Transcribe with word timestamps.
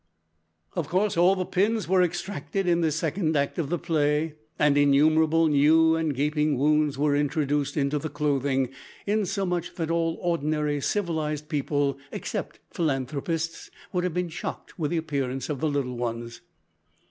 Of 0.75 0.87
course 0.87 1.15
all 1.15 1.35
the 1.35 1.45
pins 1.45 1.87
were 1.87 2.01
extracted 2.01 2.65
in 2.67 2.81
this 2.81 2.95
second 2.95 3.37
act 3.37 3.59
of 3.59 3.69
the 3.69 3.77
play, 3.77 4.33
and 4.57 4.75
innumerable 4.75 5.47
new 5.47 5.95
and 5.95 6.15
gaping 6.15 6.57
wounds 6.57 6.97
were 6.97 7.15
introduced 7.15 7.77
into 7.77 7.99
the 7.99 8.09
clothing, 8.09 8.69
insomuch 9.05 9.75
that 9.75 9.91
all 9.91 10.17
ordinary 10.19 10.81
civilised 10.81 11.49
people, 11.49 11.99
except 12.11 12.57
philanthropists, 12.71 13.69
would 13.93 14.03
have 14.03 14.15
been 14.15 14.29
shocked 14.29 14.79
with 14.79 14.89
the 14.89 14.97
appearance 14.97 15.49
of 15.49 15.59
the 15.59 15.69
little 15.69 15.95
ones. 15.95 16.41